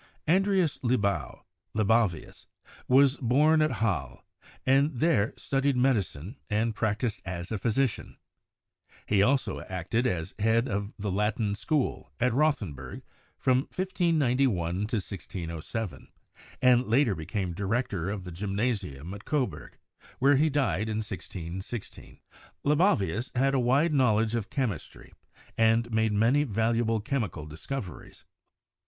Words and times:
Andreas 0.27 0.79
Libau 0.81 1.43
(Libavius) 1.75 2.47
was 2.87 3.17
born 3.17 3.61
at 3.61 3.73
Halle, 3.83 4.25
and 4.65 4.95
there 4.97 5.31
studied 5.37 5.77
medicine 5.77 6.37
and 6.49 6.73
practiced 6.73 7.21
as 7.23 7.51
a 7.51 7.59
physician. 7.59 8.17
He 9.05 9.21
also 9.21 9.59
acted 9.69 10.07
as 10.07 10.33
head 10.39 10.67
of 10.67 10.91
the 10.97 11.11
"Latin 11.11 11.53
School" 11.53 12.11
at 12.19 12.33
Rothenburg 12.33 13.03
from 13.37 13.67
1 13.67 13.67
591 13.89 14.47
to 14.47 14.79
1607, 14.95 16.07
and 16.63 16.87
later 16.87 17.13
became 17.13 17.53
director 17.53 18.09
of 18.09 18.23
the 18.23 18.31
gymnasium 18.31 19.13
at 19.13 19.25
Coburg, 19.25 19.77
where 20.17 20.35
he 20.35 20.49
died 20.49 20.89
in 20.89 20.97
1616. 20.97 22.19
Libavius 22.63 23.29
had 23.35 23.53
a 23.53 23.59
wide 23.59 23.93
knowledge 23.93 24.33
of 24.33 24.49
chemistry 24.49 25.13
and 25.59 25.91
made 25.91 26.11
many 26.11 26.43
valuable 26.43 26.99
chemi 26.99 27.31
cal 27.31 27.45
discoveries. 27.45 28.25